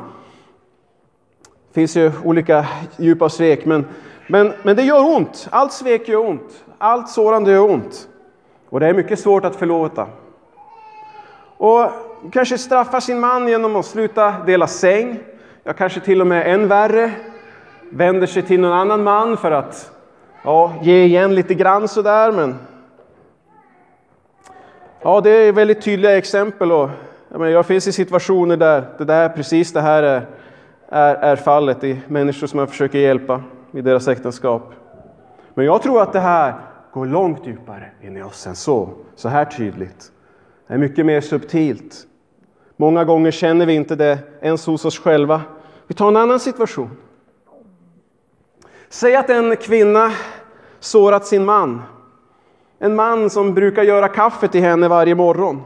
[1.79, 3.87] Det finns ju olika djupa svek, men,
[4.27, 5.49] men, men det gör ont.
[5.51, 6.65] Allt svek gör ont.
[6.79, 8.09] Allt sårande gör ont.
[8.69, 10.07] Och det är mycket svårt att förlåta.
[11.57, 11.91] Och
[12.33, 15.19] kanske straffa sin man genom att sluta dela säng.
[15.65, 17.13] Ja, kanske till och med än värre.
[17.91, 19.91] Vänder sig till någon annan man för att
[20.43, 22.33] ja, ge igen lite grann sådär.
[22.33, 22.59] Men
[25.03, 26.73] ja, det är väldigt tydliga exempel.
[26.73, 26.91] Och,
[27.29, 30.27] jag, menar, jag finns i situationer där det där, precis det här är,
[30.89, 34.73] är, är fallet i människor som jag försöker hjälpa i deras äktenskap.
[35.55, 36.55] Men jag tror att det här
[36.93, 40.13] går långt djupare in i oss än så, så här tydligt.
[40.67, 42.07] Det är mycket mer subtilt.
[42.77, 45.41] Många gånger känner vi inte det ens hos oss själva.
[45.87, 46.91] Vi tar en annan situation.
[48.89, 50.13] Säg att en kvinna
[50.81, 51.83] sårat sin man.
[52.79, 55.63] En man som brukar göra kaffe till henne varje morgon.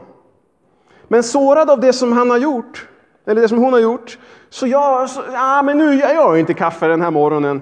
[1.07, 2.87] Men sårad av det som han har gjort,
[3.25, 4.17] eller det som hon har gjort,
[4.49, 7.61] så jag, så, ja, men nu jag gör jag inte kaffe den här morgonen.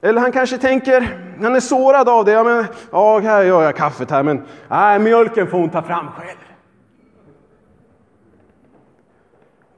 [0.00, 3.76] Eller han kanske tänker, han är sårad av det, ja, men, ja här gör jag
[3.76, 6.38] kaffet här, men nej, mjölken får hon ta fram själv.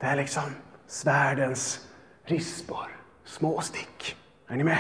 [0.01, 0.43] Det är liksom
[0.87, 1.87] svärdens
[2.25, 2.87] rispor,
[3.25, 4.17] små stick.
[4.49, 4.79] Är ni med?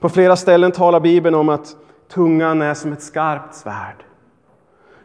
[0.00, 1.76] På flera ställen talar Bibeln om att
[2.08, 4.04] tungan är som ett skarpt svärd.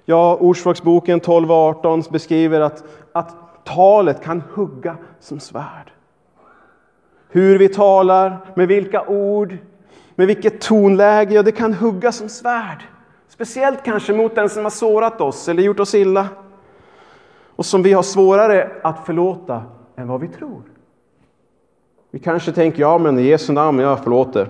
[0.05, 5.91] Ja, Ordspråksboken 12 och 18 beskriver att, att talet kan hugga som svärd.
[7.29, 9.57] Hur vi talar, med vilka ord,
[10.15, 12.83] med vilket tonläge, ja, det kan hugga som svärd.
[13.27, 16.27] Speciellt kanske mot den som har sårat oss eller gjort oss illa.
[17.55, 19.63] Och som vi har svårare att förlåta
[19.95, 20.61] än vad vi tror.
[22.11, 24.49] Vi kanske tänker, ja men i Jesu namn, jag förlåter.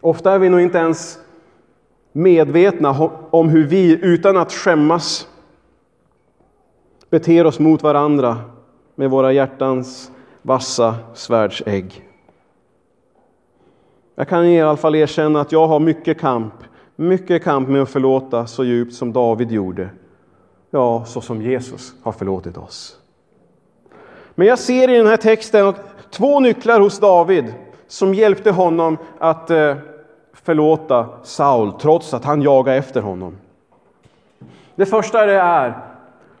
[0.00, 1.18] Ofta är vi nog inte ens
[2.12, 5.28] medvetna om hur vi utan att skämmas
[7.14, 8.36] beter oss mot varandra
[8.94, 10.10] med våra hjärtans
[10.42, 12.08] vassa svärdsägg.
[14.14, 16.54] Jag kan i alla fall erkänna att jag har mycket kamp,
[16.96, 19.88] mycket kamp med att förlåta så djupt som David gjorde.
[20.70, 22.98] Ja, så som Jesus har förlåtit oss.
[24.34, 25.74] Men jag ser i den här texten
[26.10, 27.54] två nycklar hos David
[27.86, 29.76] som hjälpte honom att eh,
[30.32, 33.36] förlåta Saul trots att han jagade efter honom.
[34.74, 35.93] Det första det är,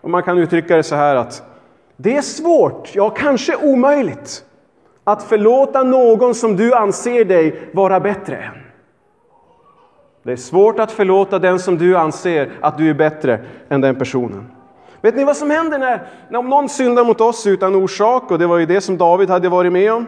[0.04, 1.42] och man kan uttrycka det så här att
[1.96, 4.44] det är svårt, ja kanske omöjligt,
[5.04, 8.54] att förlåta någon som du anser dig vara bättre än.
[10.22, 13.94] Det är svårt att förlåta den som du anser att du är bättre än den
[13.94, 14.46] personen.
[15.00, 18.38] Vet ni vad som händer när, när om någon syndar mot oss utan orsak, och
[18.38, 20.06] det var ju det som David hade varit med om.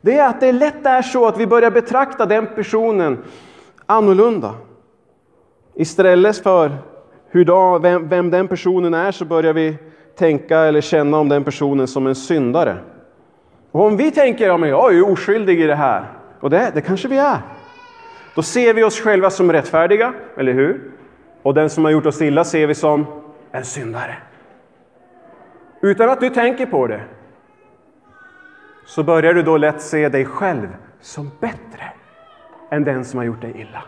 [0.00, 3.24] Det är att det lätt är så att vi börjar betrakta den personen
[3.86, 4.54] annorlunda.
[5.74, 6.72] Istället för
[7.34, 9.76] hur, vem, vem den personen är så börjar vi
[10.16, 12.76] tänka eller känna om den personen som en syndare.
[13.70, 16.04] Och om vi tänker att ja, jag är oskyldig i det här,
[16.40, 17.38] och det, det kanske vi är.
[18.34, 20.90] Då ser vi oss själva som rättfärdiga, eller hur?
[21.42, 23.06] Och den som har gjort oss illa ser vi som
[23.52, 24.16] en syndare.
[25.80, 27.00] Utan att du tänker på det
[28.86, 30.68] så börjar du då lätt se dig själv
[31.00, 31.92] som bättre
[32.70, 33.84] än den som har gjort dig illa.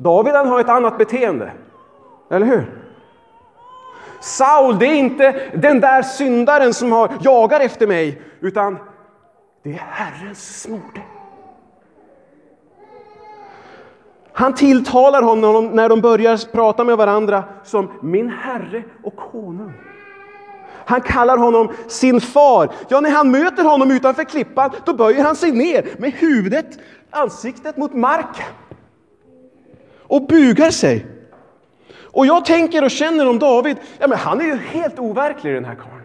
[0.00, 1.52] David han har ett annat beteende,
[2.30, 2.82] eller hur?
[4.20, 8.78] Saul, det är inte den där syndaren som har jagar efter mig, utan
[9.62, 11.02] det är Herrens smorde.
[14.32, 19.72] Han tilltalar honom när de börjar prata med varandra som min herre och konung.
[20.86, 22.70] Han kallar honom sin far.
[22.88, 26.78] Ja, när han möter honom utanför klippan, då böjer han sig ner med huvudet,
[27.10, 28.46] ansiktet mot marken
[30.08, 31.06] och bugar sig.
[32.12, 35.64] Och jag tänker och känner om David, ja men han är ju helt overklig den
[35.64, 36.02] här karln.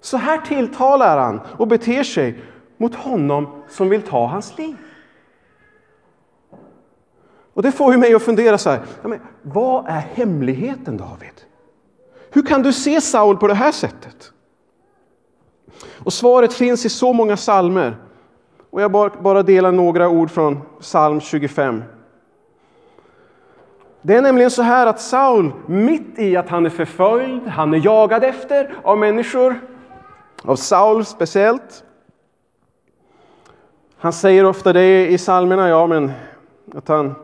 [0.00, 2.42] Så här tilltalar han och beter sig
[2.76, 4.76] mot honom som vill ta hans liv.
[7.54, 11.44] Och det får ju mig att fundera så här, ja, men vad är hemligheten David?
[12.30, 14.32] Hur kan du se Saul på det här sättet?
[16.04, 17.96] Och svaret finns i så många salmer.
[18.74, 21.82] Och jag bara delar några ord från psalm 25.
[24.02, 27.84] Det är nämligen så här att Saul, mitt i att han är förföljd, han är
[27.84, 29.60] jagad efter av människor,
[30.44, 31.84] av Saul speciellt.
[33.96, 36.12] Han säger ofta det i psalmerna, ja men
[36.74, 37.14] att han är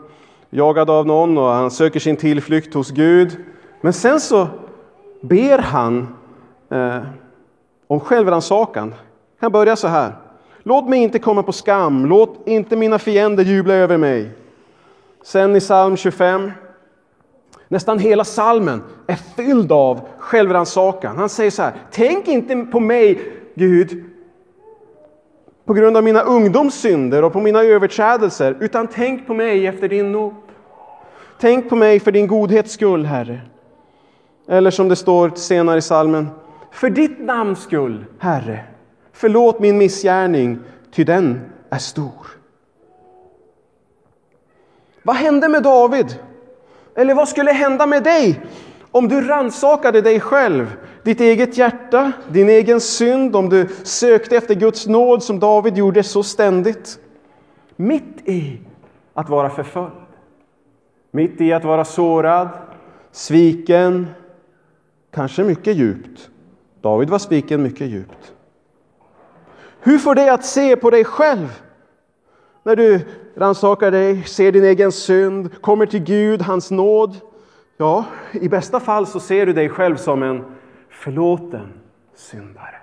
[0.50, 3.36] jagad av någon och han söker sin tillflykt hos Gud.
[3.80, 4.48] Men sen så
[5.20, 6.16] ber han
[6.68, 6.98] eh,
[7.86, 8.94] om självrannsakan.
[9.40, 10.12] Han börjar så här.
[10.62, 14.30] Låt mig inte komma på skam, låt inte mina fiender jubla över mig.
[15.22, 16.52] Sen i psalm 25.
[17.68, 21.16] Nästan hela salmen är fylld av självrannsakan.
[21.16, 21.72] Han säger så här.
[21.90, 23.20] Tänk inte på mig,
[23.54, 24.04] Gud,
[25.64, 30.12] på grund av mina ungdomssynder och på mina överträdelser, utan tänk på mig efter din
[30.12, 30.34] nåd.
[31.40, 33.40] Tänk på mig för din godhets skull, Herre.
[34.48, 36.28] Eller som det står senare i salmen.
[36.70, 38.64] För ditt namns skull, Herre.
[39.12, 40.58] Förlåt min missgärning,
[40.90, 42.26] ty den är stor.
[45.02, 46.18] Vad hände med David?
[46.94, 48.40] Eller vad skulle hända med dig
[48.90, 54.54] om du ransakade dig själv, ditt eget hjärta, din egen synd, om du sökte efter
[54.54, 56.98] Guds nåd som David gjorde så ständigt?
[57.76, 58.60] Mitt i
[59.14, 59.92] att vara förföljd,
[61.10, 62.48] mitt i att vara sårad,
[63.12, 64.06] sviken,
[65.10, 66.30] kanske mycket djupt.
[66.80, 68.32] David var sviken mycket djupt.
[69.82, 71.62] Hur får det att se på dig själv?
[72.62, 73.00] När du
[73.34, 77.16] rannsakar dig, ser din egen synd, kommer till Gud, hans nåd.
[77.76, 80.44] Ja, i bästa fall så ser du dig själv som en
[80.88, 81.72] förlåten
[82.14, 82.74] syndare.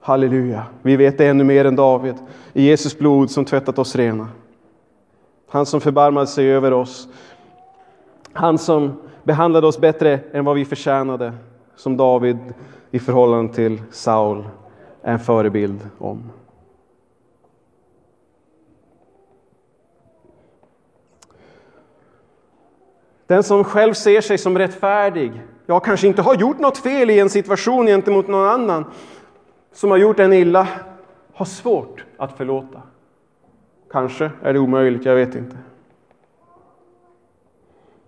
[0.00, 2.14] Halleluja, vi vet det ännu mer än David.
[2.52, 4.28] I Jesus blod som tvättat oss rena.
[5.48, 7.08] Han som förbarmade sig över oss.
[8.32, 11.32] Han som behandlade oss bättre än vad vi förtjänade.
[11.76, 12.38] Som David
[12.90, 14.44] i förhållande till Saul
[15.06, 16.30] en förebild om.
[23.26, 27.20] Den som själv ser sig som rättfärdig, jag kanske inte har gjort något fel i
[27.20, 28.84] en situation gentemot någon annan
[29.72, 30.68] som har gjort en illa,
[31.32, 32.82] har svårt att förlåta.
[33.90, 35.56] Kanske är det omöjligt, jag vet inte.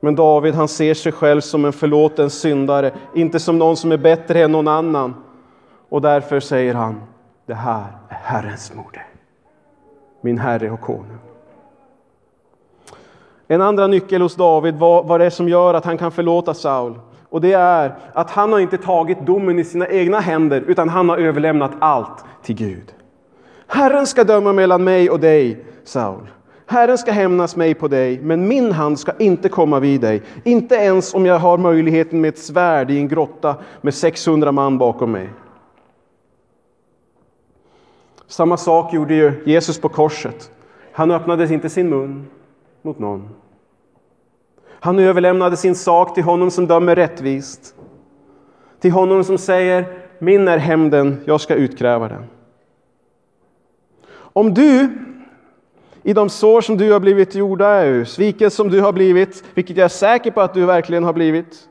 [0.01, 3.97] Men David han ser sig själv som en förlåten syndare, inte som någon som är
[3.97, 5.15] bättre än någon annan,
[5.89, 7.03] och därför säger han,
[7.47, 9.01] det här är Herrens mode,
[10.21, 11.19] min Herre och konung.
[13.47, 16.55] En andra nyckel hos David, var vad det är som gör att han kan förlåta
[16.55, 16.99] Saul.
[17.31, 21.09] Och det är att han har inte tagit domen i sina egna händer, utan han
[21.09, 22.95] har överlämnat allt till Gud.
[23.67, 26.31] Herren ska döma mellan mig och dig, Saul.
[26.67, 30.23] Herren ska hämnas mig på dig, men min hand ska inte komma vid dig.
[30.45, 34.79] Inte ens om jag har möjligheten med ett svärd i en grotta med 600 man
[34.79, 35.29] bakom mig.
[38.29, 40.51] Samma sak gjorde ju Jesus på korset.
[40.93, 42.27] Han öppnade inte sin mun
[42.83, 43.29] mot någon.
[44.81, 47.75] Han överlämnade sin sak till honom som dömer rättvist.
[48.81, 49.87] Till honom som säger,
[50.19, 52.25] min är hämnden, jag ska utkräva den.
[54.11, 54.89] Om du
[56.03, 59.77] i de sår som du har blivit gjorda ur, sviken som du har blivit, vilket
[59.77, 61.69] jag är säker på att du verkligen har blivit.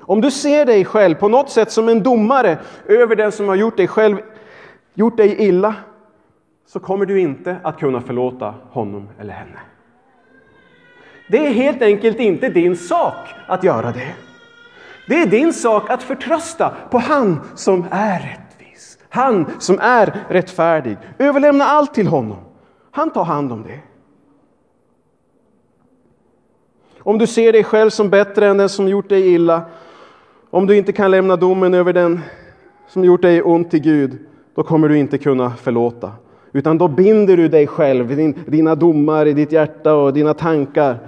[0.00, 3.54] Om du ser dig själv på något sätt som en domare över den som har
[3.54, 4.16] gjort dig själv,
[4.94, 5.74] gjort dig illa,
[6.66, 9.60] så kommer du inte att kunna förlåta honom eller henne.
[11.28, 14.14] Det är helt enkelt inte din sak att göra det.
[15.08, 20.96] Det är din sak att förtrösta på han som är rättvis, han som är rättfärdig.
[21.18, 22.38] Överlämna allt till honom.
[22.90, 23.80] Han tar hand om det.
[26.98, 29.62] Om du ser dig själv som bättre än den som gjort dig illa,
[30.50, 32.20] om du inte kan lämna domen över den
[32.88, 34.18] som gjort dig ont till Gud,
[34.60, 36.12] då kommer du inte kunna förlåta.
[36.52, 40.98] Utan då binder du dig själv, dina domar i ditt hjärta och dina tankar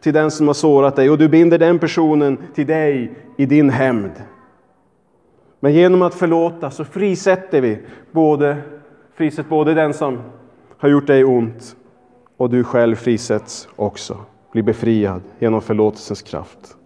[0.00, 3.70] till den som har sårat dig och du binder den personen till dig i din
[3.70, 4.12] hämnd.
[5.60, 7.78] Men genom att förlåta så frisätter vi
[8.12, 8.56] både,
[9.14, 10.18] frisätt både den som
[10.78, 11.76] har gjort dig ont
[12.36, 14.18] och du själv frisätts också.
[14.52, 16.76] Blir befriad genom förlåtelsens kraft.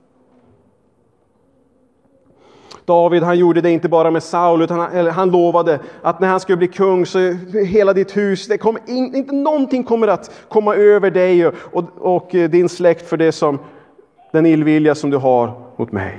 [2.85, 6.41] David han gjorde det inte bara med Saul, utan han, han lovade att när han
[6.41, 7.19] skulle bli kung så
[7.67, 11.85] hela ditt hus, det kommer in, inte någonting kommer att komma över dig och, och,
[11.99, 13.59] och eh, din släkt för det som
[14.33, 16.19] den illvilja som du har mot mig.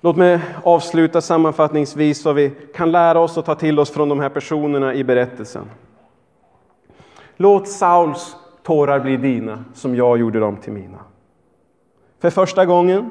[0.00, 4.20] Låt mig avsluta sammanfattningsvis vad vi kan lära oss och ta till oss från de
[4.20, 5.70] här personerna i berättelsen.
[7.36, 10.98] Låt Sauls tårar bli dina som jag gjorde dem till mina.
[12.20, 13.10] För första gången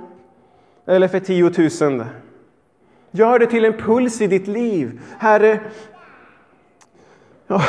[0.85, 2.07] eller för tiotusende.
[3.11, 5.01] Gör det till en puls i ditt liv.
[5.19, 5.59] Herre,
[7.47, 7.61] ja,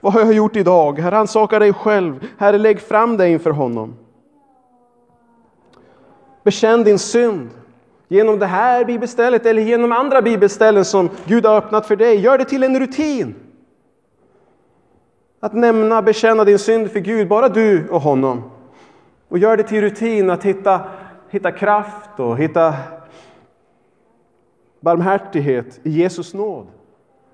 [0.00, 0.98] vad har jag gjort idag?
[0.98, 2.28] Herre, ansaka dig själv.
[2.38, 3.96] Herre, lägg fram dig inför honom.
[6.42, 7.50] Bekänn din synd
[8.08, 12.20] genom det här bibelstället eller genom andra bibelställen som Gud har öppnat för dig.
[12.20, 13.34] Gör det till en rutin.
[15.40, 18.50] Att nämna, bekänna din synd för Gud, bara du och honom.
[19.28, 20.80] Och gör det till rutin att hitta,
[21.28, 22.74] hitta kraft och hitta
[24.80, 26.66] barmhärtighet i Jesus nåd.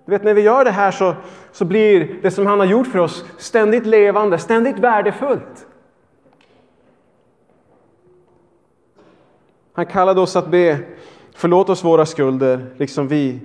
[0.05, 1.14] Du vet, när vi gör det här så,
[1.53, 5.66] så blir det som han har gjort för oss ständigt levande, ständigt värdefullt.
[9.72, 10.78] Han kallade oss att be,
[11.34, 13.40] förlåt oss våra skulder, liksom vi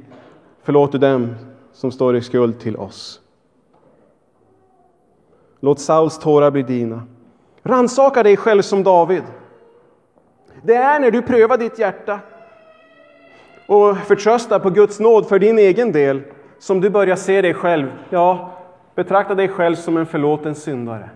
[0.64, 1.36] förlåter dem
[1.74, 3.22] som står i skuld till oss.
[5.60, 7.04] Låt Sauls tårar bli dina.
[7.64, 9.24] Ransaka dig själv som David.
[10.62, 12.20] Det är när du prövar ditt hjärta
[13.68, 16.22] och förtröstar på Guds nåd för din egen del
[16.60, 18.52] som du börjar se dig själv, ja,
[18.96, 21.10] betrakta dig själv som en förlåten syndare.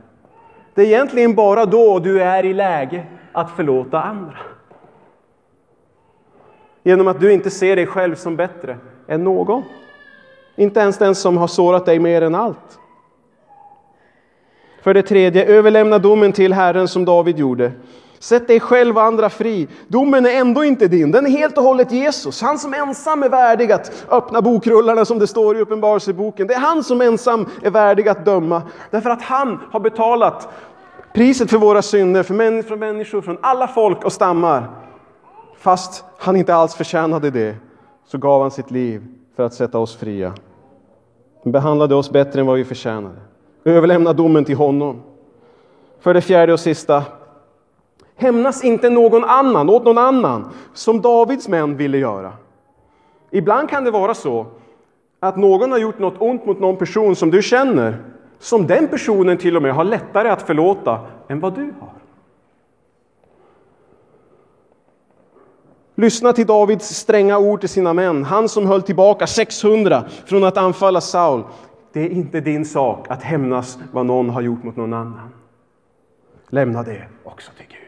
[0.73, 4.37] Det är egentligen bara då du är i läge att förlåta andra.
[6.83, 8.77] Genom att du inte ser dig själv som bättre
[9.07, 9.63] än någon.
[10.55, 12.79] Inte ens den som har sårat dig mer än allt.
[14.84, 17.71] För det tredje, överlämna domen till Herren som David gjorde.
[18.19, 19.67] Sätt dig själv och andra fri.
[19.88, 22.41] Domen är ändå inte din, den är helt och hållet Jesus.
[22.41, 26.47] Han som ensam är värdig att öppna bokrullarna som det står i Uppenbarelseboken.
[26.47, 28.61] Det är han som ensam är värdig att döma.
[28.91, 30.49] Därför att han har betalat
[31.13, 34.69] priset för våra synder, för människor från alla folk och stammar.
[35.57, 37.55] Fast han inte alls förtjänade det,
[38.07, 39.03] så gav han sitt liv
[39.36, 40.34] för att sätta oss fria.
[41.43, 43.32] Han behandlade oss bättre än vad vi förtjänade.
[43.66, 45.01] Överlämna domen till honom.
[45.99, 47.03] För det fjärde och sista.
[48.16, 52.34] Hämnas inte någon annan åt någon annan, som Davids män ville göra.
[53.32, 54.45] Ibland kan det vara så
[55.20, 57.97] att någon har gjort något ont mot någon person som du känner,
[58.39, 61.93] som den personen till och med har lättare att förlåta än vad du har.
[65.95, 70.57] Lyssna till Davids stränga ord till sina män, han som höll tillbaka 600 från att
[70.57, 71.43] anfalla Saul.
[71.93, 75.29] Det är inte din sak att hämnas vad någon har gjort mot någon annan.
[76.49, 77.82] Lämna det också till Gud.